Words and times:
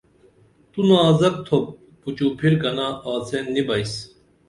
تو 0.71 0.79
نازک 0.89 1.35
تُھوپ 1.45 1.65
پُچُو 2.01 2.27
پِھرکنہ 2.37 2.87
آڅین 3.11 3.45
نی 3.53 3.61
بئیس 3.67 3.93